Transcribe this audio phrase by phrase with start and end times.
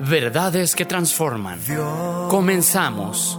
[0.00, 1.60] Verdades que transforman.
[2.28, 3.38] Comenzamos.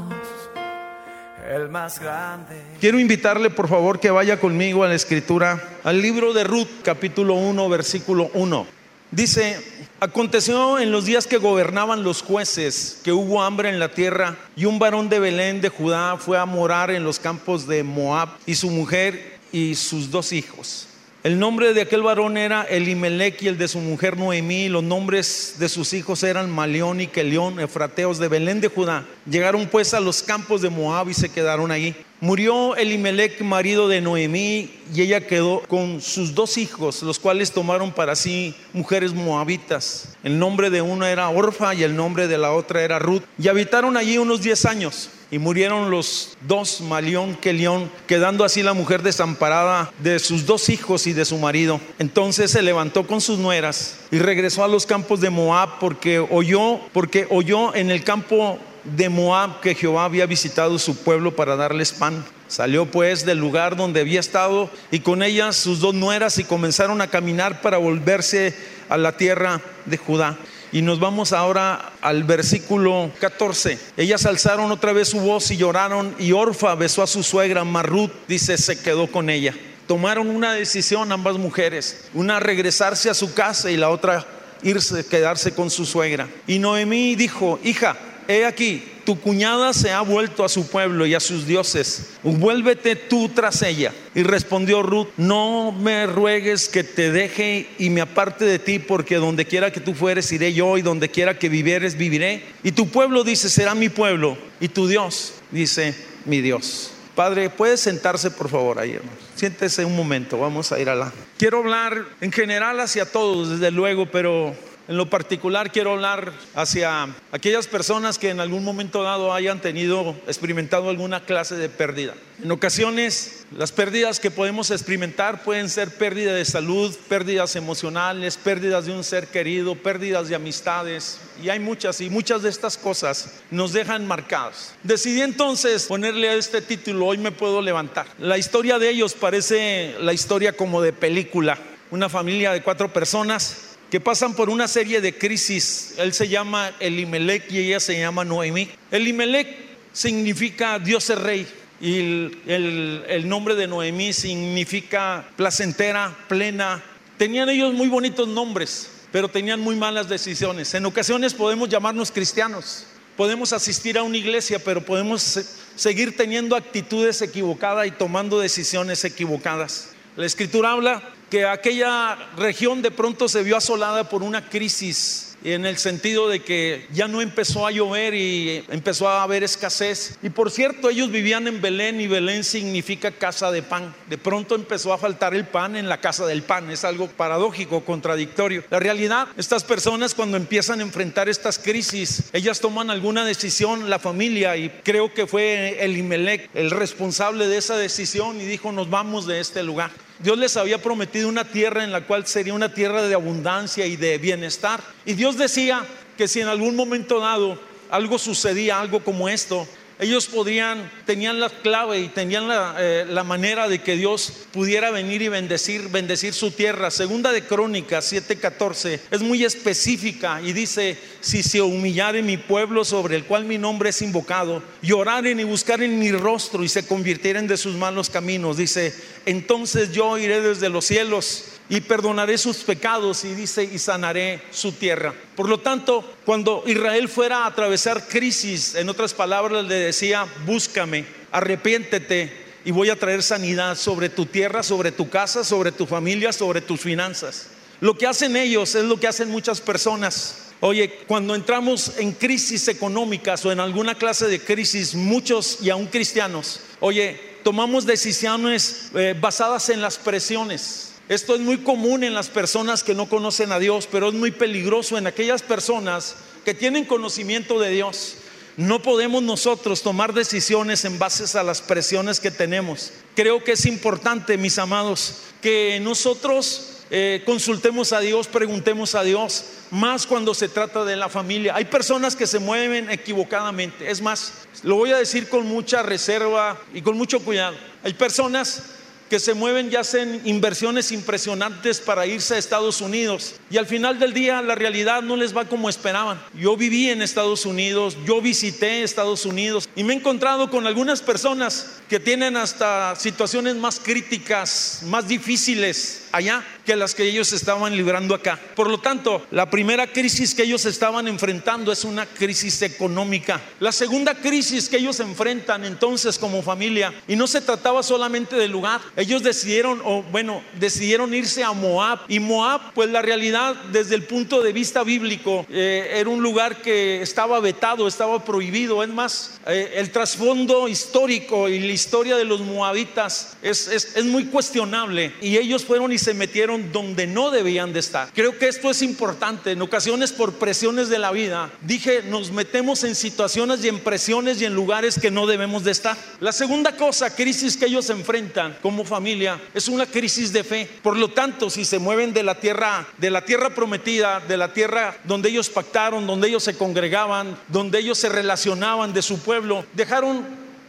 [1.50, 2.62] El más grande.
[2.80, 7.36] Quiero invitarle por favor que vaya conmigo a la escritura, al libro de Ruth, capítulo
[7.36, 8.66] 1, versículo 1.
[9.12, 9.62] Dice,
[9.99, 14.66] aconteció en los días que gobernaban los jueces que hubo hambre en la tierra y
[14.66, 18.55] un varón de Belén de Judá fue a morar en los campos de Moab y
[18.55, 20.88] su mujer y sus dos hijos.
[21.26, 24.70] El nombre de aquel varón era Elimelech y el de su mujer Noemí.
[24.70, 29.08] Los nombres de sus hijos eran Malión y Kelión, efrateos de Belén de Judá.
[29.27, 31.96] Llegaron pues a los campos de Moab y se quedaron allí.
[32.21, 37.91] Murió Elimelech, marido de Noemí, y ella quedó con sus dos hijos, los cuales tomaron
[37.91, 40.16] para sí mujeres moabitas.
[40.24, 43.24] El nombre de una era Orfa y el nombre de la otra era Ruth.
[43.38, 45.10] Y habitaron allí unos diez años.
[45.30, 51.08] Y murieron los dos, Malión, Kelión, quedando así la mujer desamparada de sus dos hijos
[51.08, 51.82] y de su marido.
[51.99, 56.80] Entonces se levantó con sus nueras y regresó a los campos de Moab porque oyó,
[56.93, 61.91] porque oyó en el campo de Moab que Jehová había visitado su pueblo para darles
[61.91, 62.24] pan.
[62.48, 67.02] Salió pues del lugar donde había estado y con ellas sus dos nueras y comenzaron
[67.02, 68.56] a caminar para volverse
[68.88, 70.38] a la tierra de Judá.
[70.72, 73.80] Y nos vamos ahora al versículo 14.
[73.97, 78.12] Ellas alzaron otra vez su voz y lloraron y Orfa besó a su suegra, Marrut,
[78.28, 79.53] dice, se quedó con ella.
[79.88, 84.25] Tomaron una decisión ambas mujeres, una regresarse a su casa y la otra
[84.64, 86.28] irse, quedarse con su suegra.
[86.47, 87.96] Y Noemí dijo, hija,
[88.28, 92.95] he aquí, tu cuñada se ha vuelto a su pueblo y a sus dioses, vuélvete
[92.95, 93.94] tú tras ella.
[94.16, 99.16] Y respondió Ruth, no me ruegues que te deje y me aparte de ti, porque
[99.16, 102.44] donde quiera que tú fueres iré yo y donde quiera que vivieres viviré.
[102.64, 106.91] Y tu pueblo dice, será mi pueblo, y tu Dios dice, mi Dios.
[107.16, 109.18] Padre, ¿puedes sentarse por favor ahí, hermano?
[109.35, 111.14] Siéntese un momento, vamos a ir a la...
[111.38, 114.53] Quiero hablar en general hacia todos, desde luego, pero
[114.88, 120.16] en lo particular quiero hablar hacia aquellas personas que en algún momento dado hayan tenido,
[120.28, 122.13] experimentado alguna clase de pérdida.
[122.44, 128.85] En ocasiones las pérdidas que podemos experimentar pueden ser pérdida de salud, pérdidas emocionales, pérdidas
[128.85, 131.19] de un ser querido, pérdidas de amistades.
[131.41, 134.73] Y hay muchas y muchas de estas cosas nos dejan marcados.
[134.84, 138.07] Decidí entonces ponerle a este título, hoy me puedo levantar.
[138.19, 141.57] La historia de ellos parece la historia como de película.
[141.91, 145.94] Una familia de cuatro personas que pasan por una serie de crisis.
[145.98, 148.68] Él se llama Elimelech y ella se llama Noemí.
[148.92, 149.48] Elimelech
[149.94, 151.48] significa Dios es rey
[151.80, 156.84] y el, el, nombre de Noemí significa placentera, plena.
[157.18, 160.74] Tenían ellos muy bonitos nombres, pero tenían muy malas decisiones.
[160.74, 162.86] En ocasiones podemos llamarnos cristianos,
[163.16, 165.40] podemos asistir a una iglesia, pero podemos
[165.78, 169.92] seguir teniendo actitudes equivocadas y tomando decisiones equivocadas.
[170.18, 175.66] La escritura habla que aquella región de pronto se vio asolada por una crisis en
[175.66, 180.18] el sentido de que ya no empezó a llover y empezó a haber escasez.
[180.24, 183.94] Y por cierto, ellos vivían en Belén y Belén significa casa de pan.
[184.09, 186.72] De pronto empezó a faltar el pan en la casa del pan.
[186.72, 188.64] Es algo paradójico, contradictorio.
[188.72, 194.00] La realidad, estas personas cuando empiezan a enfrentar estas crisis, ellas toman alguna decisión, la
[194.00, 199.28] familia, y creo que fue Elimelech el responsable de esa decisión y dijo, nos vamos
[199.28, 199.91] de este lugar.
[200.20, 203.98] Dios les había prometido una tierra en la cual sería una tierra de abundancia y
[203.98, 204.81] de bienestar.
[205.06, 205.86] Y Dios decía
[206.18, 207.59] que si en algún momento dado
[207.90, 209.68] algo sucedía, algo como esto,
[210.00, 214.92] ellos podían, tenían la clave y tenían la, eh, la, manera de que Dios pudiera
[214.92, 216.92] venir y bendecir, bendecir su tierra.
[216.92, 223.16] Segunda de Crónicas 7:14 es muy específica y dice, si se humillare mi pueblo sobre
[223.16, 227.58] el cual mi nombre es invocado, lloraren y buscaren mi rostro y se convirtieren de
[227.58, 228.94] sus malos caminos, dice,
[229.26, 234.73] entonces yo iré desde los cielos y perdonaré sus pecados y dice y sanaré su
[234.73, 235.14] tierra.
[235.35, 241.06] Por lo tanto, cuando Israel fuera a atravesar crisis, en otras palabras le decía, búscame,
[241.32, 246.32] arrepiéntete y voy a traer sanidad sobre tu tierra, sobre tu casa, sobre tu familia,
[246.32, 247.47] sobre tus finanzas.
[247.82, 250.41] Lo que hacen ellos es lo que hacen muchas personas.
[250.62, 255.88] Oye, cuando entramos en crisis económicas o en alguna clase de crisis, muchos y aún
[255.88, 262.29] cristianos, oye, tomamos decisiones eh, basadas en las presiones esto es muy común en las
[262.29, 266.85] personas que no conocen a Dios, pero es muy peligroso en aquellas personas que tienen
[266.85, 268.17] conocimiento de Dios,
[268.57, 272.93] No podemos nosotros tomar decisiones en base a las presiones que tenemos.
[273.13, 279.43] Creo que es importante, mis amados, que nosotros eh, consultemos a Dios, preguntemos a Dios,
[279.71, 281.53] más cuando se trata de la familia.
[281.53, 283.91] Hay personas que se mueven equivocadamente.
[283.91, 284.31] Es más,
[284.63, 287.57] lo voy a decir con mucha reserva y con mucho cuidado.
[287.83, 288.75] Hay personas
[289.09, 293.35] que se mueven y hacen inversiones impresionantes para irse a Estados Unidos.
[293.49, 296.21] Y al final del día la realidad no les va como esperaban.
[296.33, 301.01] Yo viví en Estados Unidos, yo visité Estados Unidos y me he encontrado con algunas
[301.01, 307.75] personas que tienen hasta situaciones más críticas, más difíciles allá que las que ellos estaban
[307.75, 308.39] librando acá.
[308.56, 313.41] Por lo tanto, la primera crisis que ellos estaban enfrentando es una crisis económica.
[313.59, 318.51] La segunda crisis que ellos enfrentan entonces como familia, y no se trataba solamente del
[318.51, 322.00] lugar, ellos decidieron, o bueno, decidieron irse a Moab.
[322.07, 326.62] Y Moab, pues la realidad desde el punto de vista bíblico, eh, era un lugar
[326.62, 328.83] que estaba vetado, estaba prohibido.
[328.83, 334.06] Es más, eh, el trasfondo histórico y la historia de los moabitas es, es, es
[334.06, 335.13] muy cuestionable.
[335.21, 338.09] Y ellos fueron y se metieron donde no debían de estar.
[338.13, 339.51] Creo que esto es importante.
[339.51, 344.39] En ocasiones por presiones de la vida, dije, nos metemos en situaciones y en presiones
[344.39, 345.97] y en lugares que no debemos de estar.
[346.19, 350.69] La segunda cosa, crisis que ellos enfrentan como familia, es una crisis de fe.
[350.83, 354.53] Por lo tanto, si se mueven de la tierra, de la tierra prometida, de la
[354.53, 359.65] tierra donde ellos pactaron, donde ellos se congregaban, donde ellos se relacionaban de su pueblo,
[359.73, 360.23] dejaron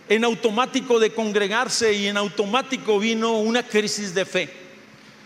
[0.08, 4.65] en automático de congregarse y en automático vino una crisis de fe.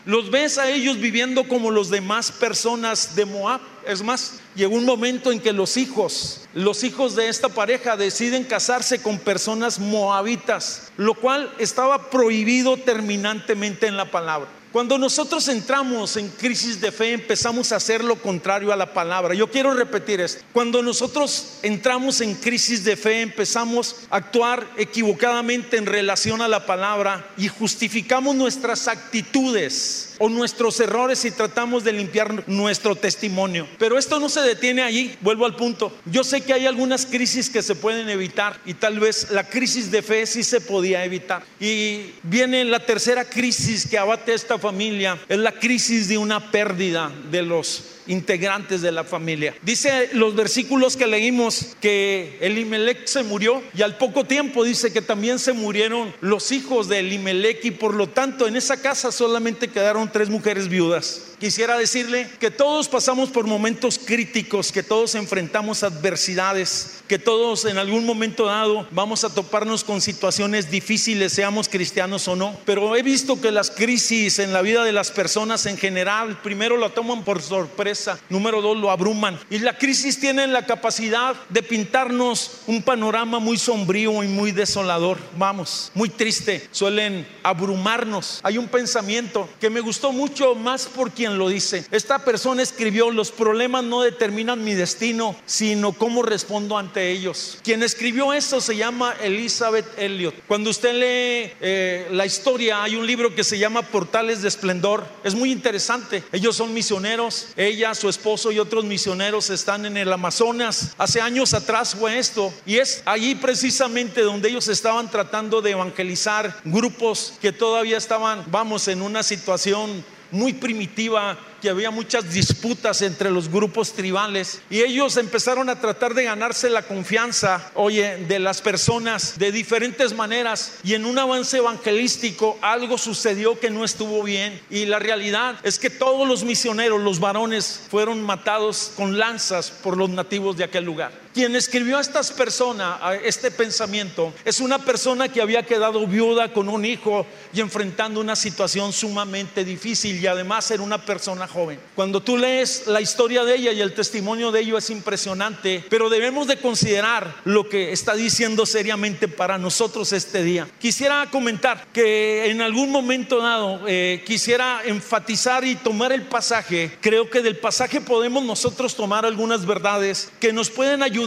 [0.07, 3.61] Los ves a ellos viviendo como los demás personas de Moab.
[3.87, 8.45] Es más, llegó un momento en que los hijos, los hijos de esta pareja deciden
[8.45, 14.49] casarse con personas moabitas, lo cual estaba prohibido terminantemente en la palabra.
[14.73, 19.35] Cuando nosotros entramos en crisis de fe, empezamos a hacer lo contrario a la palabra.
[19.35, 20.45] Yo quiero repetir esto.
[20.53, 26.67] Cuando nosotros entramos en crisis de fe, empezamos a actuar equivocadamente en relación a la
[26.67, 33.67] palabra y justificamos nuestras actitudes o nuestros errores y tratamos de limpiar nuestro testimonio.
[33.79, 35.93] Pero esto no se detiene allí, vuelvo al punto.
[36.05, 39.91] Yo sé que hay algunas crisis que se pueden evitar y tal vez la crisis
[39.91, 41.43] de fe sí se podía evitar.
[41.59, 47.11] Y viene la tercera crisis que abate esta familia, es la crisis de una pérdida
[47.31, 49.55] de los integrantes de la familia.
[49.63, 55.01] Dice los versículos que leímos que Elimelech se murió y al poco tiempo dice que
[55.01, 59.69] también se murieron los hijos de Elimelech y por lo tanto en esa casa solamente
[59.69, 61.31] quedaron tres mujeres viudas.
[61.41, 67.79] Quisiera decirle que todos pasamos por momentos críticos, que todos enfrentamos adversidades, que todos en
[67.79, 72.59] algún momento dado vamos a toparnos con situaciones difíciles, seamos cristianos o no.
[72.67, 76.77] Pero he visto que las crisis en la vida de las personas en general, primero
[76.77, 79.39] lo toman por sorpresa, número dos lo abruman.
[79.51, 85.19] Y la crisis tiene la capacidad de pintarnos un panorama muy sombrío y muy desolador.
[85.37, 86.69] Vamos, muy triste.
[86.71, 88.41] Suelen abrumarnos.
[88.43, 91.85] Hay un pensamiento que me gustó mucho más por quien lo dice.
[91.91, 97.59] Esta persona escribió, los problemas no determinan mi destino, sino cómo respondo ante ellos.
[97.63, 100.35] Quien escribió eso se llama Elizabeth Elliot.
[100.47, 105.05] Cuando usted lee eh, la historia, hay un libro que se llama Portales de Esplendor.
[105.25, 106.23] Es muy interesante.
[106.33, 107.49] Ellos son misioneros.
[107.57, 110.95] Ella, su esposo y otros misioneros están en el Amazonas.
[110.99, 112.53] Hace años atrás fue esto.
[112.67, 118.89] Y es allí precisamente donde ellos estaban tratando de evangelizar grupos que todavía estaban, vamos,
[118.89, 125.17] en una situación muy primitiva que había muchas disputas entre los grupos tribales y ellos
[125.17, 130.95] empezaron a tratar de ganarse la confianza, oye, de las personas de diferentes maneras y
[130.95, 135.91] en un avance evangelístico algo sucedió que no estuvo bien y la realidad es que
[135.91, 141.13] todos los misioneros, los varones, fueron matados con lanzas por los nativos de aquel lugar.
[141.33, 146.53] Quien escribió a estas personas, a este pensamiento, es una persona que había quedado viuda
[146.53, 151.79] con un hijo y enfrentando una situación sumamente difícil y además era una persona joven.
[151.95, 156.11] Cuando tú lees la historia de ella y el testimonio de ello es impresionante, pero
[156.11, 160.67] debemos de considerar lo que está diciendo seriamente para nosotros este día.
[160.81, 166.99] Quisiera comentar que en algún momento dado eh, quisiera enfatizar y tomar el pasaje.
[167.01, 171.20] Creo que del pasaje podemos nosotros tomar algunas verdades que nos pueden ayudar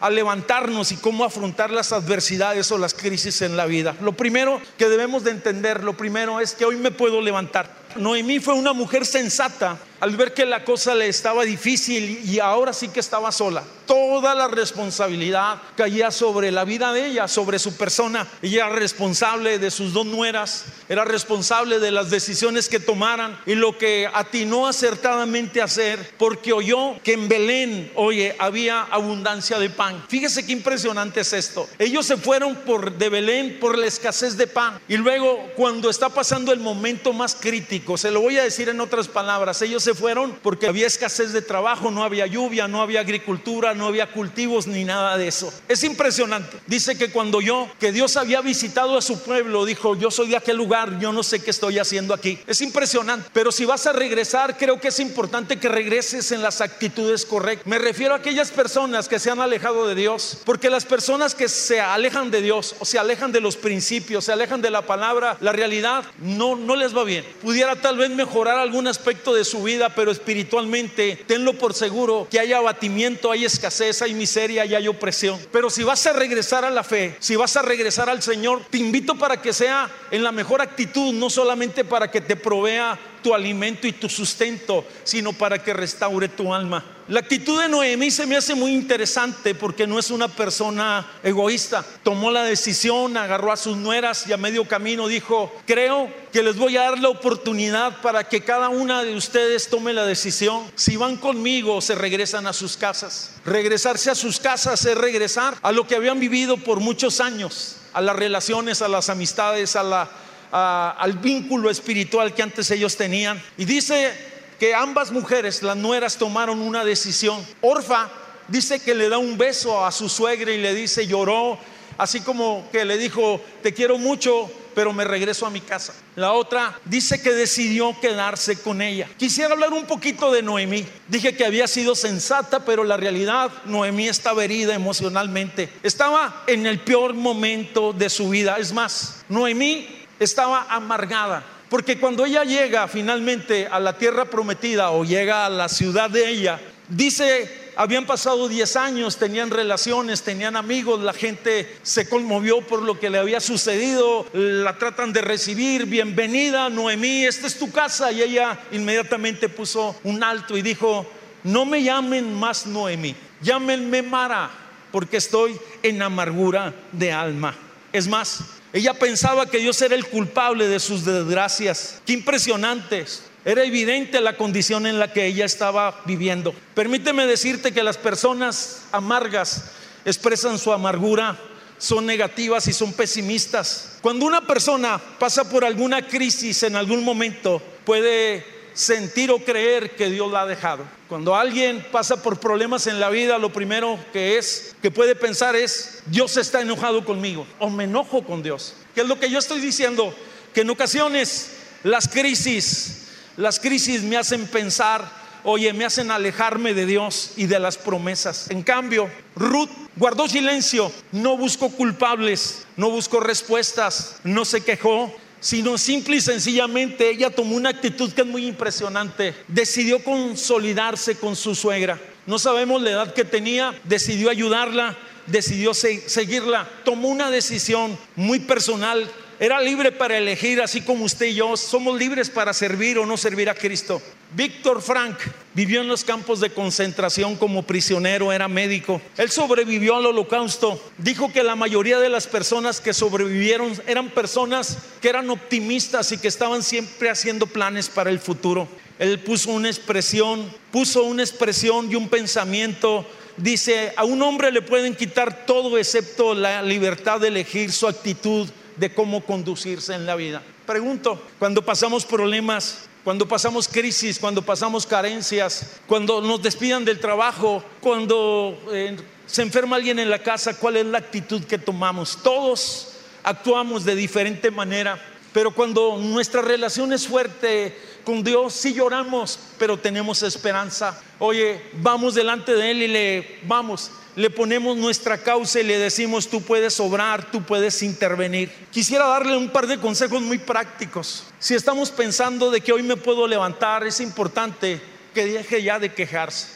[0.00, 3.96] a levantarnos y cómo afrontar las adversidades o las crisis en la vida.
[4.00, 7.74] Lo primero que debemos de entender, lo primero es que hoy me puedo levantar.
[7.96, 12.72] Noemí fue una mujer sensata al ver que la cosa le estaba difícil y ahora
[12.72, 17.76] sí que estaba sola, toda la responsabilidad caía sobre la vida de ella, sobre su
[17.76, 18.28] persona.
[18.42, 23.54] Ella era responsable de sus dos nueras, era responsable de las decisiones que tomaran y
[23.54, 29.70] lo que atinó acertadamente a hacer, porque oyó que en Belén, oye, había abundancia de
[29.70, 30.04] pan.
[30.08, 31.66] Fíjese qué impresionante es esto.
[31.78, 36.10] Ellos se fueron por de Belén por la escasez de pan y luego cuando está
[36.10, 40.38] pasando el momento más crítico, se lo voy a decir en otras palabras, ellos fueron
[40.42, 44.84] porque había escasez de trabajo, no había lluvia, no había agricultura, no había cultivos ni
[44.84, 45.52] nada de eso.
[45.68, 46.58] Es impresionante.
[46.66, 50.36] Dice que cuando yo, que Dios había visitado a su pueblo, dijo, yo soy de
[50.36, 52.38] aquel lugar, yo no sé qué estoy haciendo aquí.
[52.46, 53.30] Es impresionante.
[53.32, 57.66] Pero si vas a regresar, creo que es importante que regreses en las actitudes correctas.
[57.66, 61.48] Me refiero a aquellas personas que se han alejado de Dios, porque las personas que
[61.48, 65.36] se alejan de Dios o se alejan de los principios, se alejan de la palabra,
[65.40, 67.24] la realidad no no les va bien.
[67.42, 72.40] Pudiera tal vez mejorar algún aspecto de su vida, pero espiritualmente tenlo por seguro que
[72.40, 75.38] hay abatimiento, hay escasez hay miseria y hay opresión.
[75.52, 78.78] Pero si vas a regresar a la fe, si vas a regresar al Señor, te
[78.78, 83.34] invito para que sea en la mejor actitud, no solamente para que te provea tu
[83.34, 86.84] alimento y tu sustento, sino para que restaure tu alma.
[87.08, 91.82] La actitud de Noemí se me hace muy interesante porque no es una persona egoísta.
[92.02, 96.56] Tomó la decisión, agarró a sus nueras y a medio camino dijo, creo que les
[96.58, 100.70] voy a dar la oportunidad para que cada una de ustedes tome la decisión.
[100.74, 103.36] Si van conmigo, se regresan a sus casas.
[103.46, 108.02] Regresarse a sus casas es regresar a lo que habían vivido por muchos años, a
[108.02, 110.10] las relaciones, a las amistades, a la
[110.50, 113.42] al vínculo espiritual que antes ellos tenían.
[113.56, 114.12] Y dice
[114.58, 117.44] que ambas mujeres, las nueras, tomaron una decisión.
[117.60, 118.10] Orfa
[118.48, 121.58] dice que le da un beso a su suegra y le dice, lloró,
[121.96, 125.92] así como que le dijo, te quiero mucho, pero me regreso a mi casa.
[126.14, 129.08] La otra dice que decidió quedarse con ella.
[129.16, 130.86] Quisiera hablar un poquito de Noemí.
[131.08, 135.68] Dije que había sido sensata, pero la realidad, Noemí estaba herida emocionalmente.
[135.82, 138.56] Estaba en el peor momento de su vida.
[138.58, 141.44] Es más, Noemí estaba amargada.
[141.68, 146.28] Porque cuando ella llega finalmente a la tierra prometida o llega a la ciudad de
[146.28, 146.58] ella,
[146.88, 152.98] dice, habían pasado 10 años, tenían relaciones, tenían amigos, la gente se conmovió por lo
[152.98, 158.10] que le había sucedido, la tratan de recibir, bienvenida Noemí, esta es tu casa.
[158.12, 161.06] Y ella inmediatamente puso un alto y dijo,
[161.44, 164.50] no me llamen más Noemí, llámenme Mara,
[164.90, 167.54] porque estoy en amargura de alma.
[167.92, 172.00] Es más, ella pensaba que Dios era el culpable de sus desgracias.
[172.04, 173.22] Qué impresionantes.
[173.44, 176.54] Era evidente la condición en la que ella estaba viviendo.
[176.74, 179.70] Permíteme decirte que las personas amargas
[180.04, 181.38] expresan su amargura,
[181.78, 183.98] son negativas y son pesimistas.
[184.02, 190.08] Cuando una persona pasa por alguna crisis en algún momento, puede sentir o creer que
[190.08, 190.84] Dios la ha dejado.
[191.08, 195.56] Cuando alguien pasa por problemas en la vida, lo primero que es, que puede pensar
[195.56, 198.74] es, Dios está enojado conmigo o me enojo con Dios.
[198.94, 200.14] ¿Qué es lo que yo estoy diciendo?
[200.54, 201.50] Que en ocasiones
[201.82, 205.10] las crisis, las crisis me hacen pensar,
[205.42, 208.48] oye, me hacen alejarme de Dios y de las promesas.
[208.48, 215.78] En cambio, Ruth guardó silencio, no buscó culpables, no buscó respuestas, no se quejó, sino
[215.78, 219.34] simple y sencillamente ella tomó una actitud que es muy impresionante.
[219.46, 221.98] Decidió consolidarse con su suegra.
[222.26, 229.10] No sabemos la edad que tenía, decidió ayudarla, decidió seguirla, tomó una decisión muy personal
[229.40, 233.16] era libre para elegir, así como usted y yo, somos libres para servir o no
[233.16, 234.02] servir a Cristo.
[234.34, 235.16] Víctor Frank
[235.54, 239.00] vivió en los campos de concentración como prisionero, era médico.
[239.16, 240.82] Él sobrevivió al holocausto.
[240.98, 246.18] Dijo que la mayoría de las personas que sobrevivieron eran personas que eran optimistas y
[246.18, 248.66] que estaban siempre haciendo planes para el futuro.
[248.98, 254.62] Él puso una expresión, puso una expresión y un pensamiento dice, a un hombre le
[254.62, 260.16] pueden quitar todo excepto la libertad de elegir su actitud de cómo conducirse en la
[260.16, 260.42] vida.
[260.66, 267.62] Pregunto, cuando pasamos problemas, cuando pasamos crisis, cuando pasamos carencias, cuando nos despidan del trabajo,
[267.80, 272.18] cuando eh, se enferma alguien en la casa, ¿cuál es la actitud que tomamos?
[272.22, 272.92] Todos
[273.22, 279.76] actuamos de diferente manera, pero cuando nuestra relación es fuerte con Dios, sí lloramos, pero
[279.78, 281.00] tenemos esperanza.
[281.18, 286.26] Oye, vamos delante de Él y le vamos le ponemos nuestra causa y le decimos,
[286.26, 288.50] tú puedes obrar, tú puedes intervenir.
[288.72, 291.22] Quisiera darle un par de consejos muy prácticos.
[291.38, 294.82] Si estamos pensando de que hoy me puedo levantar, es importante
[295.14, 296.48] que deje ya de quejarse.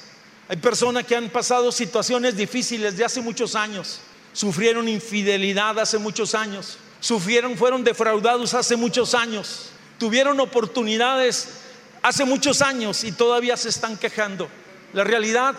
[0.48, 4.00] Hay personas que han pasado situaciones difíciles de hace muchos años,
[4.32, 11.60] sufrieron infidelidad hace muchos años, sufrieron, fueron defraudados hace muchos años, tuvieron oportunidades
[12.02, 14.48] hace muchos años y todavía se están quejando.
[14.94, 15.54] La realidad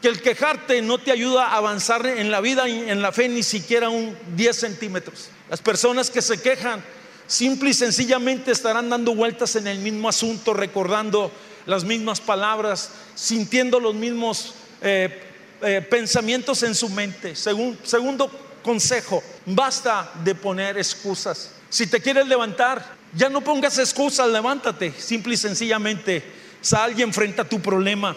[0.00, 3.28] que el quejarte no te ayuda a avanzar en la vida y en la fe
[3.28, 5.28] ni siquiera un 10 centímetros.
[5.48, 6.82] Las personas que se quejan
[7.26, 11.30] simple y sencillamente estarán dando vueltas en el mismo asunto, recordando
[11.66, 15.22] las mismas palabras, sintiendo los mismos eh,
[15.62, 17.34] eh, pensamientos en su mente.
[17.36, 18.30] segundo
[18.62, 21.52] consejo, basta de poner excusas.
[21.68, 24.92] Si te quieres levantar, ya no pongas excusas, levántate.
[24.92, 26.24] Simple y sencillamente,
[26.60, 28.16] sal y enfrenta tu problema.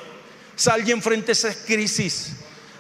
[0.56, 2.34] Sal y enfrenta esa crisis.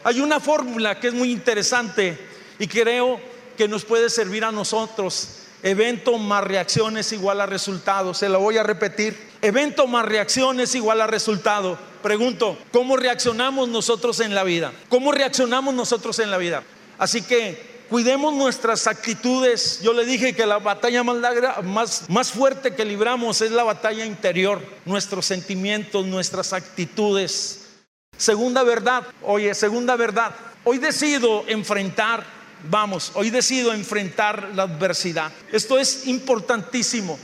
[0.03, 2.17] Hay una fórmula que es muy interesante
[2.59, 3.19] y creo
[3.57, 5.39] que nos puede servir a nosotros.
[5.63, 8.13] Evento más reacciones igual a resultado.
[8.13, 9.17] Se lo voy a repetir.
[9.41, 11.79] Evento más reacciones igual a resultado.
[12.01, 14.73] Pregunto, ¿cómo reaccionamos nosotros en la vida?
[14.89, 16.63] ¿Cómo reaccionamos nosotros en la vida?
[16.97, 19.79] Así que cuidemos nuestras actitudes.
[19.81, 24.61] Yo le dije que la batalla más, más, fuerte que libramos es la batalla interior,
[24.83, 27.62] nuestros sentimientos, nuestras actitudes.
[28.17, 32.23] Segunda verdad, oye, segunda verdad, hoy decido enfrentar,
[32.69, 35.31] vamos, hoy decido enfrentar la adversidad.
[35.51, 37.17] Esto es importantísimo.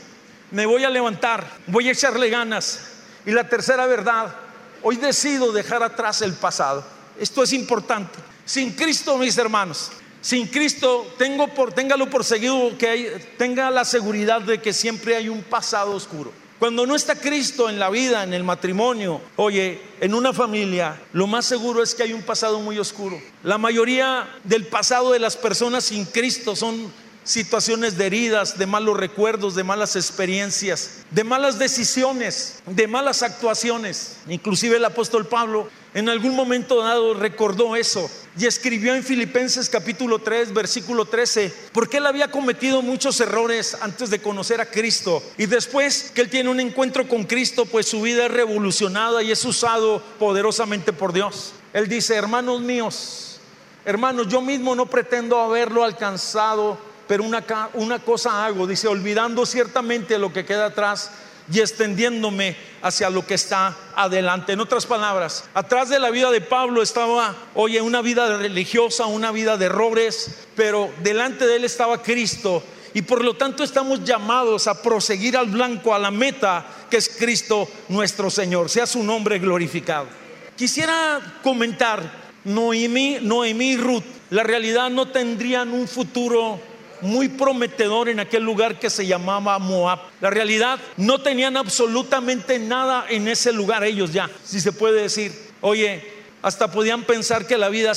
[0.52, 2.82] Me voy a levantar, voy a echarle ganas.
[3.26, 4.36] Y la tercera verdad,
[4.82, 6.84] hoy decido dejar atrás el pasado.
[7.20, 8.18] Esto es importante.
[8.46, 9.92] Sin Cristo, mis hermanos,
[10.22, 15.16] sin Cristo, tengo por, téngalo por seguido que hay, tenga la seguridad de que siempre
[15.16, 16.34] hay un pasado oscuro.
[16.60, 21.26] Cuando no está Cristo en la vida, en el matrimonio, oye, en una familia, lo
[21.26, 23.18] más seguro es que hay un pasado muy oscuro.
[23.44, 26.92] La mayoría del pasado de las personas sin Cristo son
[27.24, 34.18] situaciones de heridas, de malos recuerdos, de malas experiencias, de malas decisiones, de malas actuaciones.
[34.28, 40.20] Inclusive el apóstol Pablo en algún momento dado recordó eso y escribió en Filipenses capítulo
[40.20, 45.48] 3, versículo 13, porque él había cometido muchos errores antes de conocer a Cristo y
[45.48, 49.44] después que él tiene un encuentro con Cristo, pues su vida es revolucionada y es
[49.46, 51.54] usado poderosamente por Dios.
[51.74, 53.40] Él dice, hermanos míos,
[53.84, 56.78] hermanos, yo mismo no pretendo haberlo alcanzado,
[57.08, 57.44] pero una,
[57.74, 61.10] una cosa hago, dice, olvidando ciertamente lo que queda atrás
[61.52, 64.54] y extendiéndome hacia lo que está adelante.
[64.54, 69.32] En otras palabras, atrás de la vida de Pablo estaba, oye, una vida religiosa, una
[69.32, 72.64] vida de errores, pero delante de él estaba Cristo.
[72.94, 77.10] Y por lo tanto estamos llamados a proseguir al blanco, a la meta, que es
[77.10, 78.70] Cristo nuestro Señor.
[78.70, 80.08] Sea su nombre glorificado.
[80.56, 86.60] Quisiera comentar, Noemí, Noemí y Ruth, la realidad no tendrían un futuro
[87.02, 90.00] muy prometedor en aquel lugar que se llamaba Moab.
[90.22, 95.34] La realidad, no tenían absolutamente nada en ese lugar ellos ya, si se puede decir.
[95.62, 97.94] Oye, hasta podían pensar que la vida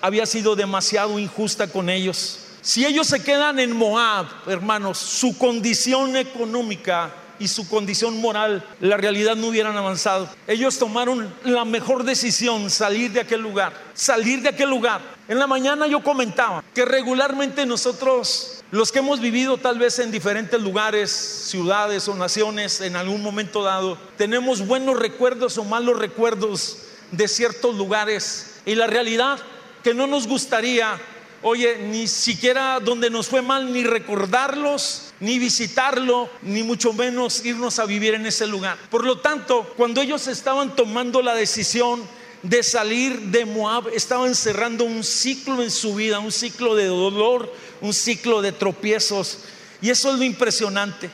[0.00, 2.38] había sido demasiado injusta con ellos.
[2.62, 8.98] Si ellos se quedan en Moab, hermanos, su condición económica y su condición moral, la
[8.98, 10.28] realidad no hubieran avanzado.
[10.46, 15.00] Ellos tomaron la mejor decisión, salir de aquel lugar, salir de aquel lugar.
[15.30, 20.10] En la mañana yo comentaba que regularmente nosotros, los que hemos vivido tal vez en
[20.10, 26.78] diferentes lugares, ciudades o naciones, en algún momento dado, tenemos buenos recuerdos o malos recuerdos
[27.12, 28.56] de ciertos lugares.
[28.66, 29.38] Y la realidad
[29.84, 30.98] que no nos gustaría
[31.42, 37.78] oye, ni siquiera donde nos fue mal, ni recordarlos, ni visitarlo, ni mucho menos irnos
[37.78, 38.76] a vivir en ese lugar.
[38.90, 42.02] Por lo tanto, cuando ellos estaban tomando la decisión
[42.42, 47.52] de salir de Moab, estaban cerrando un ciclo en su vida, un ciclo de dolor,
[47.80, 49.38] un ciclo de tropiezos.
[49.82, 51.10] Y eso es lo impresionante.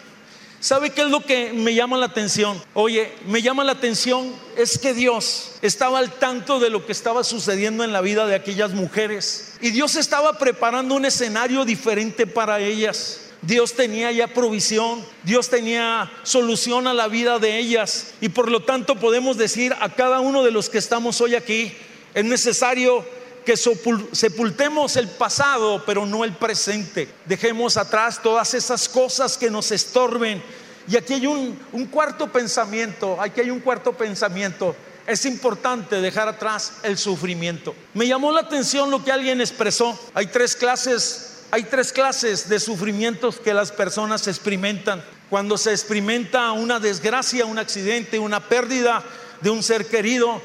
[0.61, 2.61] ¿Sabe qué es lo que me llama la atención?
[2.75, 7.23] Oye, me llama la atención es que Dios estaba al tanto de lo que estaba
[7.25, 9.55] sucediendo en la vida de aquellas mujeres.
[9.61, 13.21] Y Dios estaba preparando un escenario diferente para ellas.
[13.43, 18.15] Dios tenía ya provisión, Dios tenía solución a la vida de ellas.
[18.21, 21.73] Y por lo tanto podemos decir a cada uno de los que estamos hoy aquí,
[22.15, 23.05] es necesario
[23.47, 27.09] que sepultemos el pasado, pero no el presente.
[27.25, 30.43] Dejemos atrás todas esas cosas que nos estorben.
[30.89, 31.57] Y aquí hay un,
[31.91, 34.75] cuarto pensamiento, aquí hay un cuarto pensamiento.
[35.07, 37.75] Es importante dejar atrás el sufrimiento.
[37.95, 39.97] Me llamó la atención lo que alguien expresó.
[40.15, 45.03] Hay tres clases, hay tres clases de sufrimientos que las personas experimentan.
[45.31, 49.03] Cuando se experimenta una desgracia, un accidente, una pérdida
[49.41, 50.41] de un ser querido.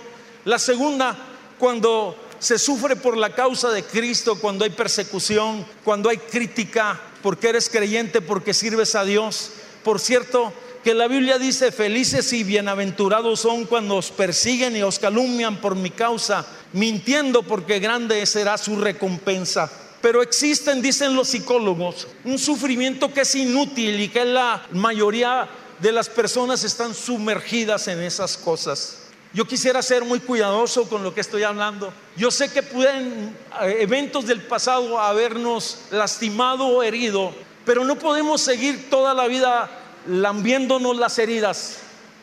[0.45, 1.17] La segunda,
[1.59, 7.49] cuando se sufre por la causa de Cristo cuando hay persecución, cuando hay crítica, porque
[7.49, 9.51] eres creyente, porque sirves a Dios.
[9.83, 10.51] Por cierto,
[10.83, 15.75] que la Biblia dice, felices y bienaventurados son cuando os persiguen y os calumnian por
[15.75, 19.71] mi causa, mintiendo porque grande será su recompensa.
[20.01, 25.47] Pero existen, dicen los psicólogos, un sufrimiento que es inútil y que la mayoría
[25.79, 28.97] de las personas están sumergidas en esas cosas.
[29.33, 31.93] Yo quisiera ser muy cuidadoso con lo que estoy hablando.
[32.17, 37.33] Yo sé que pueden eh, eventos del pasado habernos lastimado o herido,
[37.65, 39.69] pero no podemos seguir toda la vida
[40.07, 41.77] lambiéndonos las heridas.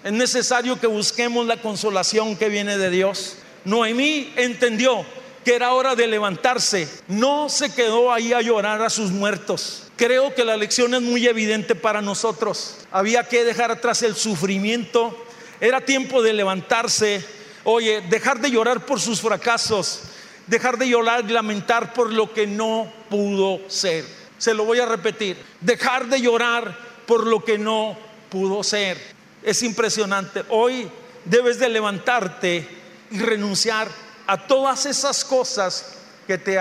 [0.05, 3.37] Es necesario que busquemos la consolación que viene de Dios.
[3.65, 5.05] Noemí entendió
[5.49, 6.87] que era hora de levantarse.
[7.09, 9.85] No se quedó ahí a llorar a sus muertos.
[9.97, 12.77] Creo que la lección es muy evidente para nosotros.
[12.91, 15.17] Había que dejar atrás el sufrimiento,
[15.59, 17.25] era tiempo de levantarse,
[17.65, 20.03] oye, dejar de llorar por sus fracasos,
[20.47, 24.05] dejar de llorar y lamentar por lo que no pudo ser.
[24.37, 27.97] Se lo voy a repetir, dejar de llorar por lo que no
[28.29, 28.99] pudo ser.
[29.43, 30.45] Es impresionante.
[30.51, 30.91] Hoy
[31.25, 32.69] debes de levantarte
[33.11, 33.89] y renunciar
[34.29, 35.95] a todas esas cosas
[36.29, 36.61] que te,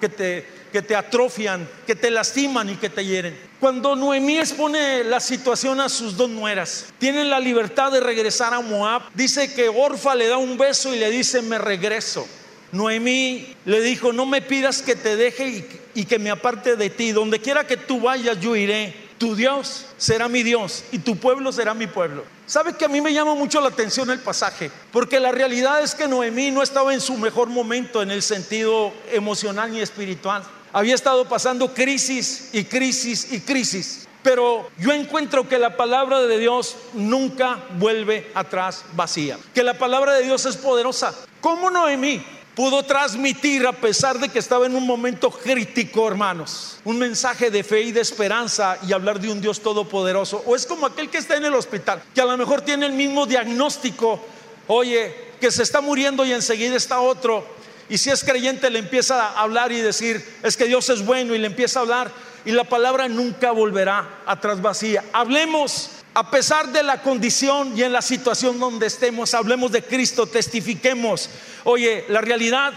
[0.00, 3.38] que te que te atrofian, que te lastiman y que te hieren.
[3.60, 8.60] Cuando Noemí expone la situación a sus dos nueras, tienen la libertad de regresar a
[8.60, 9.02] Moab.
[9.14, 12.26] Dice que Orfa le da un beso y le dice, me regreso.
[12.70, 16.90] Noemí le dijo, no me pidas que te deje y, y que me aparte de
[16.90, 17.12] ti.
[17.12, 21.52] Donde quiera que tú vayas, yo iré tu Dios será mi Dios y tu pueblo
[21.52, 22.24] será mi pueblo.
[22.46, 24.70] ¿Sabe que a mí me llama mucho la atención el pasaje?
[24.92, 28.92] Porque la realidad es que Noemí no estaba en su mejor momento en el sentido
[29.12, 30.42] emocional ni espiritual.
[30.72, 34.08] Había estado pasando crisis y crisis y crisis.
[34.22, 39.38] Pero yo encuentro que la palabra de Dios nunca vuelve atrás vacía.
[39.54, 41.14] Que la palabra de Dios es poderosa.
[41.40, 42.24] ¿Cómo Noemí
[42.58, 46.80] pudo transmitir a pesar de que estaba en un momento crítico, hermanos?
[46.82, 50.42] Un mensaje de fe y de esperanza y hablar de un Dios todopoderoso.
[50.44, 52.94] O es como aquel que está en el hospital, que a lo mejor tiene el
[52.94, 54.20] mismo diagnóstico.
[54.66, 57.46] Oye, que se está muriendo y enseguida está otro
[57.88, 61.36] y si es creyente le empieza a hablar y decir, es que Dios es bueno
[61.36, 62.10] y le empieza a hablar
[62.44, 65.04] y la palabra nunca volverá atrás vacía.
[65.12, 70.26] Hablemos a pesar de la condición y en la situación donde estemos, hablemos de Cristo,
[70.26, 71.30] testifiquemos.
[71.62, 72.72] Oye, la realidad,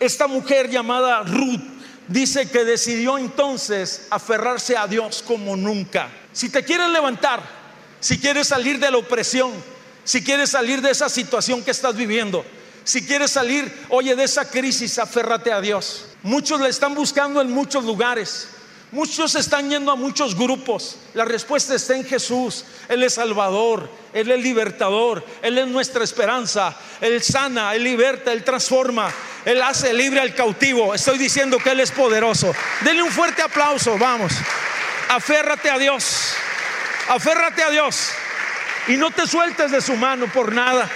[0.00, 1.60] esta mujer llamada Ruth
[2.08, 6.08] dice que decidió entonces aferrarse a Dios como nunca.
[6.32, 7.42] Si te quieres levantar,
[8.00, 9.52] si quieres salir de la opresión,
[10.02, 12.46] si quieres salir de esa situación que estás viviendo,
[12.82, 16.06] si quieres salir, oye, de esa crisis, aférrate a Dios.
[16.22, 18.55] Muchos le están buscando en muchos lugares.
[18.92, 20.96] Muchos están yendo a muchos grupos.
[21.14, 22.64] La respuesta está en Jesús.
[22.88, 26.74] Él es Salvador, Él es libertador, Él es nuestra esperanza.
[27.00, 29.12] Él sana, Él liberta, Él transforma,
[29.44, 30.94] Él hace libre al cautivo.
[30.94, 32.54] Estoy diciendo que Él es poderoso.
[32.82, 34.32] Denle un fuerte aplauso, vamos.
[35.08, 36.34] Aférrate a Dios.
[37.08, 38.10] Aférrate a Dios.
[38.88, 40.88] Y no te sueltes de su mano por nada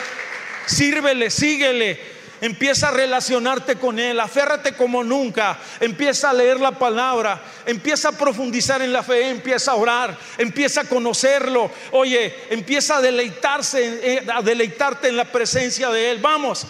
[0.70, 2.09] sírvele, síguele.
[2.40, 8.12] Empieza a relacionarte con Él, aférrate como nunca, empieza a leer la palabra, empieza a
[8.12, 11.70] profundizar en la fe, empieza a orar, empieza a conocerlo.
[11.92, 16.18] Oye, empieza a deleitarse, eh, a deleitarte en la presencia de Él.
[16.20, 16.66] Vamos,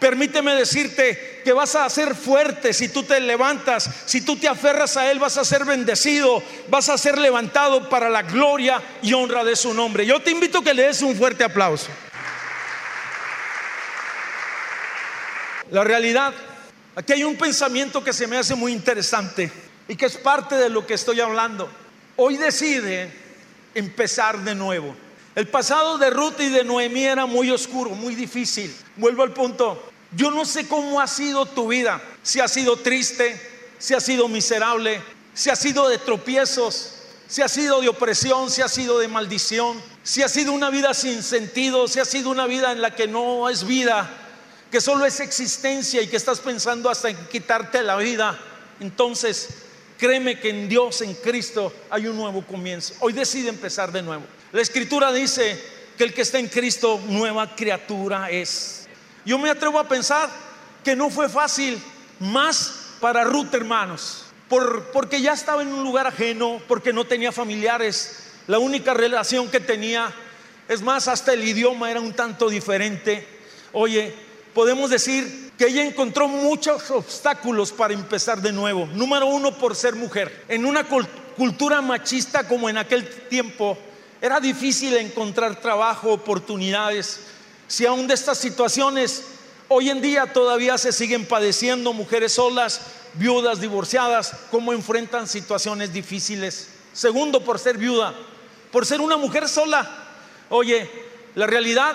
[0.00, 4.96] permíteme decirte que vas a ser fuerte si tú te levantas, si tú te aferras
[4.96, 9.44] a Él, vas a ser bendecido, vas a ser levantado para la gloria y honra
[9.44, 10.04] de su nombre.
[10.04, 11.88] Yo te invito a que le des un fuerte aplauso.
[15.72, 16.34] La realidad,
[16.94, 19.50] aquí hay un pensamiento que se me hace muy interesante
[19.88, 21.66] y que es parte de lo que estoy hablando.
[22.16, 23.10] Hoy decide
[23.74, 24.94] empezar de nuevo.
[25.34, 28.70] El pasado de Ruth y de Noemí era muy oscuro, muy difícil.
[28.96, 29.82] Vuelvo al punto.
[30.14, 33.40] Yo no sé cómo ha sido tu vida, si ha sido triste,
[33.78, 35.00] si ha sido miserable,
[35.32, 39.80] si ha sido de tropiezos, si ha sido de opresión, si ha sido de maldición,
[40.02, 43.08] si ha sido una vida sin sentido, si ha sido una vida en la que
[43.08, 44.18] no es vida,
[44.72, 48.38] que solo es existencia y que estás pensando hasta en quitarte la vida,
[48.80, 49.50] entonces
[49.98, 52.94] créeme que en Dios, en Cristo, hay un nuevo comienzo.
[53.00, 54.24] Hoy decide empezar de nuevo.
[54.50, 55.62] La escritura dice
[55.98, 58.88] que el que está en Cristo, nueva criatura es.
[59.26, 60.30] Yo me atrevo a pensar
[60.82, 61.78] que no fue fácil,
[62.18, 67.30] más para Ruth, hermanos, por, porque ya estaba en un lugar ajeno, porque no tenía
[67.30, 68.30] familiares.
[68.46, 70.14] La única relación que tenía,
[70.66, 73.28] es más, hasta el idioma era un tanto diferente.
[73.74, 78.86] Oye, podemos decir que ella encontró muchos obstáculos para empezar de nuevo.
[78.86, 80.44] Número uno, por ser mujer.
[80.48, 80.86] En una
[81.36, 83.78] cultura machista como en aquel tiempo,
[84.20, 87.20] era difícil encontrar trabajo, oportunidades.
[87.66, 89.24] Si aún de estas situaciones
[89.68, 92.80] hoy en día todavía se siguen padeciendo mujeres solas,
[93.14, 96.68] viudas, divorciadas, cómo enfrentan situaciones difíciles.
[96.92, 98.14] Segundo, por ser viuda,
[98.70, 99.88] por ser una mujer sola.
[100.50, 100.88] Oye,
[101.34, 101.94] la realidad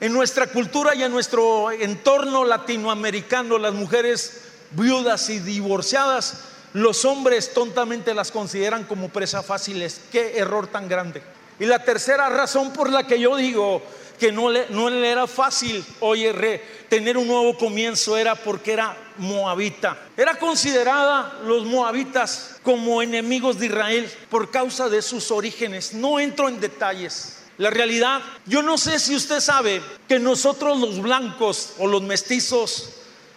[0.00, 7.52] en nuestra cultura y en nuestro entorno latinoamericano, las mujeres viudas y divorciadas, los hombres
[7.52, 10.00] tontamente las consideran como presa fáciles.
[10.12, 11.22] Qué error tan grande.
[11.58, 13.82] Y la tercera razón por la que yo digo
[14.18, 19.98] que no le, era fácil, oye, re, tener un nuevo comienzo era porque era moabita.
[20.16, 25.94] Era considerada los moabitas como enemigos de Israel por causa de sus orígenes.
[25.94, 27.38] No entro en detalles.
[27.58, 32.90] La realidad, yo no sé si usted sabe que nosotros los blancos o los mestizos,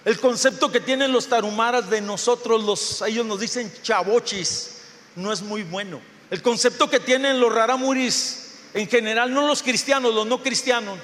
[0.06, 4.78] el concepto que tienen los tarumaras de nosotros, los, ellos nos dicen chavochis,
[5.16, 6.00] no es muy bueno.
[6.30, 11.00] El concepto que tienen los raramuris en general, no los cristianos, los no cristianos,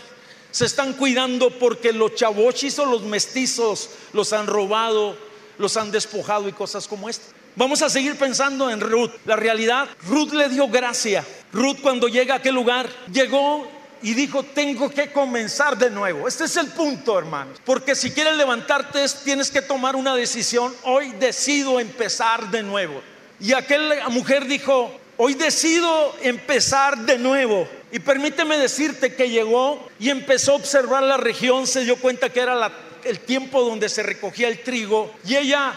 [0.51, 5.17] se están cuidando porque los chavochis o los mestizos los han robado,
[5.57, 7.36] los han despojado y cosas como esta.
[7.57, 9.11] Vamos a seguir pensando en Ruth.
[9.25, 11.25] La realidad, Ruth le dio gracia.
[11.51, 13.67] Ruth cuando llega a aquel lugar, llegó
[14.03, 16.27] y dijo, tengo que comenzar de nuevo.
[16.27, 17.53] Este es el punto, hermano.
[17.65, 20.71] Porque si quieres levantarte, tienes que tomar una decisión.
[20.83, 23.01] Hoy decido empezar de nuevo.
[23.39, 27.67] Y aquella mujer dijo, Hoy decido empezar de nuevo.
[27.91, 32.39] Y permíteme decirte que llegó y empezó a observar la región, se dio cuenta que
[32.39, 32.71] era
[33.03, 35.11] el tiempo donde se recogía el trigo.
[35.25, 35.73] Y ella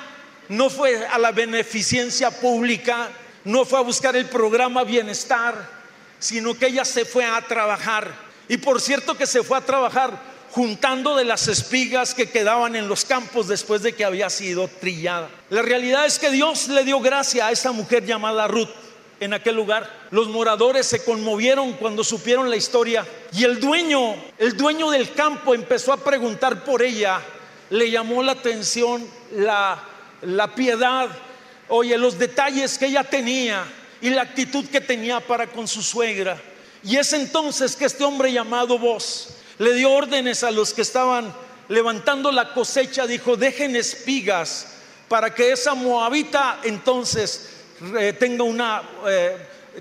[0.51, 3.09] no fue a la beneficencia pública,
[3.45, 5.55] no fue a buscar el programa bienestar,
[6.19, 8.13] sino que ella se fue a trabajar.
[8.49, 12.89] Y por cierto que se fue a trabajar juntando de las espigas que quedaban en
[12.89, 15.31] los campos después de que había sido trillada.
[15.51, 18.71] La realidad es que Dios le dio gracia a esa mujer llamada Ruth
[19.21, 19.89] en aquel lugar.
[20.11, 25.55] Los moradores se conmovieron cuando supieron la historia y el dueño, el dueño del campo
[25.55, 27.21] empezó a preguntar por ella.
[27.71, 29.90] Le llamó la atención la,
[30.23, 31.09] la piedad,
[31.69, 33.65] oye, los detalles que ella tenía
[34.01, 36.41] y la actitud que tenía para con su suegra.
[36.83, 41.33] Y es entonces que este hombre llamado Vos le dio órdenes a los que estaban
[41.69, 44.69] levantando la cosecha, dijo, dejen espigas
[45.09, 47.51] para que esa moabita entonces
[48.19, 49.37] tenga una eh,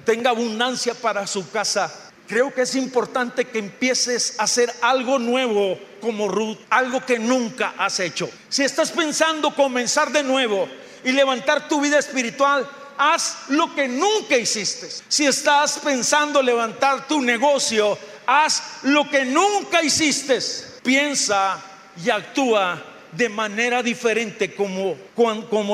[0.06, 2.09] tenga abundancia para su casa.
[2.30, 7.74] Creo que es importante que empieces a hacer algo nuevo como Ruth, algo que nunca
[7.76, 8.30] has hecho.
[8.50, 10.70] Si estás pensando comenzar de nuevo
[11.04, 14.88] y levantar tu vida espiritual, haz lo que nunca hiciste.
[15.08, 20.38] Si estás pensando levantar tu negocio, haz lo que nunca hiciste.
[20.84, 21.60] Piensa
[22.06, 22.80] y actúa
[23.12, 24.96] de manera diferente como,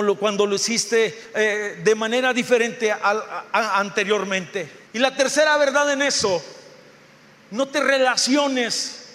[0.01, 2.93] lo, cuando lo hiciste eh, de manera diferente
[3.51, 4.84] anteriormente.
[4.95, 6.41] Y la tercera verdad en eso,
[7.51, 9.07] no te relaciones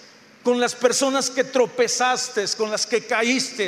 [0.43, 3.67] con las personas que tropezaste, con las que caíste.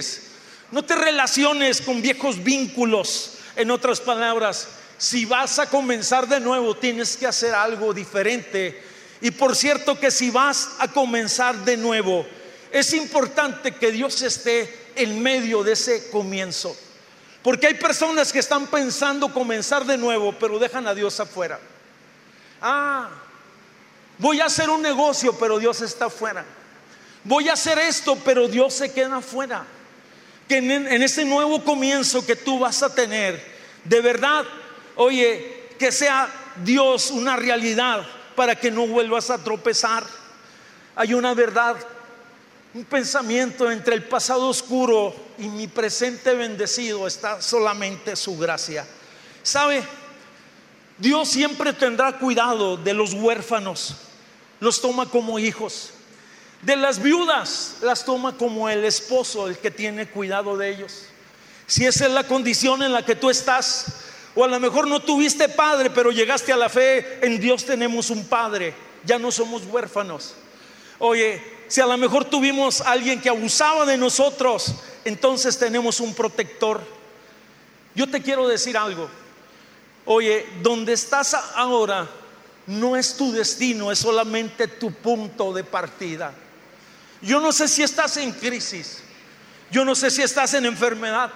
[0.70, 3.40] No te relaciones con viejos vínculos.
[3.56, 8.80] En otras palabras, si vas a comenzar de nuevo, tienes que hacer algo diferente.
[9.20, 12.28] Y por cierto que si vas a comenzar de nuevo,
[12.72, 16.78] es importante que Dios esté en medio de ese comienzo.
[17.42, 21.60] Porque hay personas que están pensando comenzar de nuevo, pero dejan a Dios afuera.
[22.64, 23.10] Ah,
[24.18, 26.46] voy a hacer un negocio, pero Dios está afuera.
[27.26, 29.66] Voy a hacer esto, pero Dios se queda afuera.
[30.48, 33.44] Que en, en ese nuevo comienzo que tú vas a tener,
[33.84, 34.46] de verdad,
[34.96, 36.30] oye, que sea
[36.64, 40.06] Dios una realidad para que no vuelvas a tropezar.
[40.96, 41.76] Hay una verdad
[42.74, 48.86] un pensamiento entre el pasado oscuro y mi presente bendecido está solamente su gracia.
[49.44, 49.84] ¿Sabe?
[50.98, 53.96] Dios siempre tendrá cuidado de los huérfanos,
[54.60, 55.92] los toma como hijos.
[56.62, 61.06] De las viudas las toma como el esposo, el que tiene cuidado de ellos.
[61.68, 63.88] Si esa es la condición en la que tú estás,
[64.36, 68.10] o a lo mejor no tuviste padre, pero llegaste a la fe, en Dios tenemos
[68.10, 70.36] un padre, ya no somos huérfanos.
[71.00, 76.82] Oye, si a lo mejor tuvimos alguien que abusaba de nosotros, entonces tenemos un protector.
[77.96, 79.10] Yo te quiero decir algo.
[80.06, 82.10] Oye, donde estás ahora
[82.68, 86.34] no es tu destino, es solamente tu punto de partida.
[87.22, 89.00] Yo no sé si estás en crisis,
[89.72, 91.32] yo no sé si estás en enfermedad,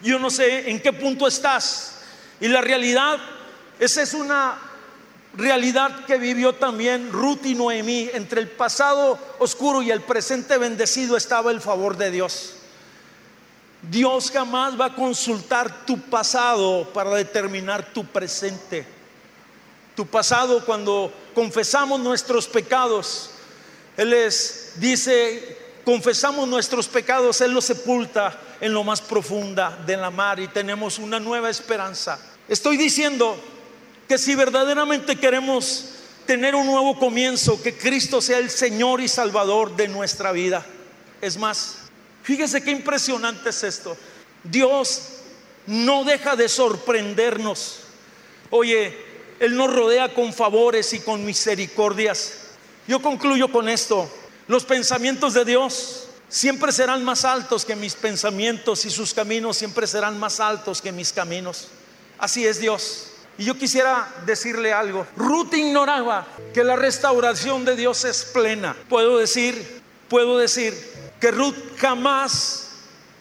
[0.00, 1.96] yo no sé en qué punto estás.
[2.40, 3.18] Y la realidad,
[3.78, 4.58] esa es una
[5.36, 8.10] realidad que vivió también Ruth y Noemí.
[8.12, 12.53] Entre el pasado oscuro y el presente bendecido estaba el favor de Dios.
[13.90, 18.86] Dios jamás va a consultar tu pasado para determinar tu presente.
[19.94, 23.30] Tu pasado cuando confesamos nuestros pecados,
[23.96, 30.10] Él les dice, confesamos nuestros pecados, Él los sepulta en lo más profunda de la
[30.10, 32.18] mar y tenemos una nueva esperanza.
[32.48, 33.36] Estoy diciendo
[34.08, 35.90] que si verdaderamente queremos
[36.26, 40.64] tener un nuevo comienzo, que Cristo sea el Señor y Salvador de nuestra vida.
[41.20, 41.83] Es más,
[42.24, 43.96] fíjese qué impresionante es esto.
[44.42, 45.02] Dios
[45.66, 47.80] no deja de sorprendernos.
[48.50, 48.96] Oye,
[49.38, 52.32] Él nos rodea con favores y con misericordias.
[52.88, 54.10] Yo concluyo con esto.
[54.46, 59.86] Los pensamientos de Dios siempre serán más altos que mis pensamientos y sus caminos siempre
[59.86, 61.68] serán más altos que mis caminos.
[62.18, 63.08] Así es Dios.
[63.38, 65.06] Y yo quisiera decirle algo.
[65.16, 68.76] Ruth ignoraba que la restauración de Dios es plena.
[68.88, 70.74] Puedo decir, puedo decir
[71.20, 72.70] que Ruth jamás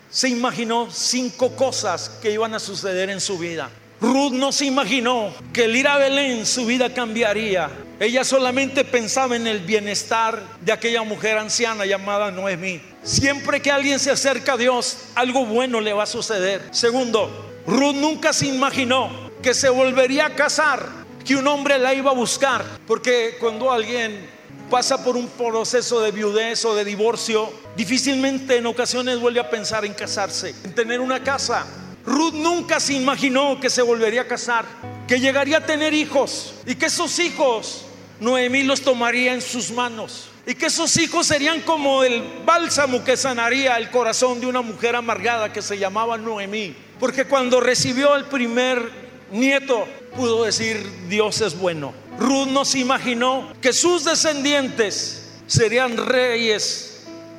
[0.09, 3.69] se imaginó cinco cosas que iban a suceder en su vida.
[3.99, 7.69] Ruth no se imaginó que el ir a Belén su vida cambiaría.
[7.99, 12.81] Ella solamente pensaba en el bienestar de aquella mujer anciana llamada Noemí.
[13.01, 16.61] Siempre que alguien se acerca a Dios, algo bueno le va a suceder.
[16.71, 20.85] Segundo, Ruth nunca se imaginó que se volvería a casar,
[21.25, 24.29] que un hombre la iba a buscar, porque cuando alguien
[24.69, 29.85] pasa por un proceso de viudez o de divorcio, difícilmente en ocasiones vuelve a pensar
[29.85, 31.65] en casarse, en tener una casa.
[32.05, 34.65] Ruth nunca se imaginó que se volvería a casar,
[35.07, 37.85] que llegaría a tener hijos y que esos hijos
[38.19, 43.17] Noemí los tomaría en sus manos y que esos hijos serían como el bálsamo que
[43.17, 46.75] sanaría el corazón de una mujer amargada que se llamaba Noemí.
[46.99, 48.89] Porque cuando recibió el primer
[49.31, 51.93] nieto pudo decir Dios es bueno.
[52.19, 56.92] Ruth no se imaginó que sus descendientes serían reyes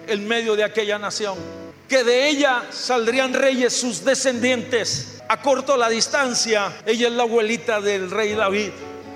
[0.07, 1.37] en medio de aquella nación
[1.89, 5.23] que de ella saldrían reyes sus descendientes.
[5.29, 8.71] A corto la distancia, ella es la abuelita del rey David.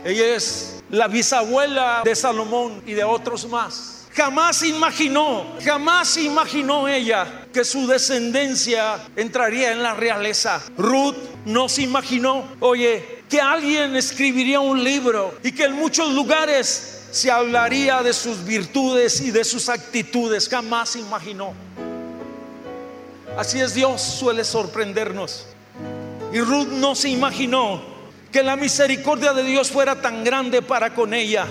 [0.04, 4.06] Ella es la bisabuela de Salomón y de otros más.
[4.14, 10.60] Jamás imaginó, jamás imaginó ella que su descendencia entraría en la realeza.
[10.76, 16.97] Ruth no se imaginó, oye, que alguien escribiría un libro y que en muchos lugares
[17.10, 20.48] se hablaría de sus virtudes y de sus actitudes.
[20.48, 21.52] Jamás imaginó.
[23.36, 25.46] Así es Dios, suele sorprendernos.
[26.32, 27.80] Y Ruth no se imaginó
[28.32, 31.46] que la misericordia de Dios fuera tan grande para con ella.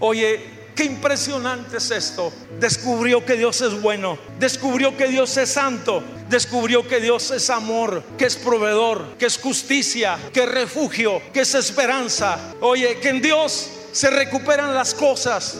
[0.00, 2.32] Oye, qué impresionante es esto.
[2.58, 8.02] Descubrió que Dios es bueno, descubrió que Dios es santo, descubrió que Dios es amor,
[8.18, 12.54] que es proveedor, que es justicia, que es refugio, que es esperanza.
[12.60, 15.58] Oye, que en Dios se recuperan las cosas,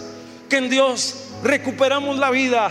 [0.48, 2.70] que en Dios recuperamos la vida,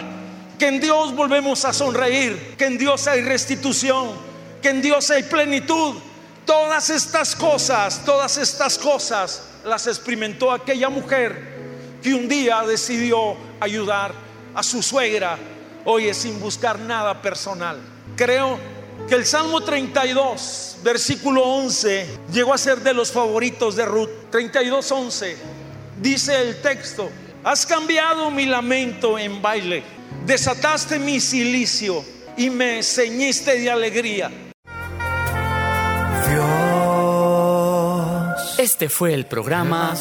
[0.57, 4.11] que en Dios volvemos a sonreír, que en Dios hay restitución,
[4.61, 5.95] que en Dios hay plenitud.
[6.45, 11.57] Todas estas cosas, todas estas cosas las experimentó aquella mujer
[12.01, 14.13] que un día decidió ayudar
[14.55, 15.37] a su suegra,
[15.85, 17.77] oye, sin buscar nada personal.
[18.15, 18.57] Creo
[19.07, 24.09] que el Salmo 32, versículo 11, llegó a ser de los favoritos de Ruth.
[24.31, 25.37] 32, 11,
[26.01, 27.09] dice el texto,
[27.43, 32.03] has cambiado mi lamento en baile desataste mi silicio
[32.35, 34.29] y me ceñiste de alegría.
[38.57, 39.93] Este fue el programa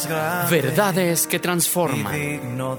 [0.49, 2.13] Verdades que Transforman